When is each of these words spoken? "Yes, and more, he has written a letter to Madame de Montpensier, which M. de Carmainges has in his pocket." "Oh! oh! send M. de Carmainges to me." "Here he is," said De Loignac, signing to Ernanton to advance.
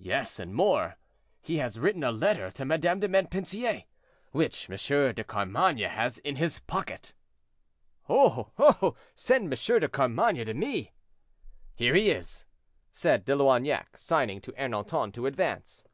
"Yes, 0.00 0.40
and 0.40 0.52
more, 0.52 0.96
he 1.40 1.58
has 1.58 1.78
written 1.78 2.02
a 2.02 2.10
letter 2.10 2.50
to 2.50 2.64
Madame 2.64 2.98
de 2.98 3.06
Montpensier, 3.06 3.84
which 4.32 4.68
M. 4.68 4.74
de 5.14 5.22
Carmainges 5.22 5.88
has 5.90 6.18
in 6.18 6.34
his 6.34 6.58
pocket." 6.58 7.12
"Oh! 8.08 8.50
oh! 8.58 8.96
send 9.14 9.44
M. 9.44 9.50
de 9.50 9.88
Carmainges 9.88 10.46
to 10.46 10.54
me." 10.54 10.94
"Here 11.76 11.94
he 11.94 12.10
is," 12.10 12.44
said 12.90 13.24
De 13.24 13.36
Loignac, 13.36 13.96
signing 13.96 14.40
to 14.40 14.52
Ernanton 14.54 15.12
to 15.12 15.26
advance. 15.26 15.84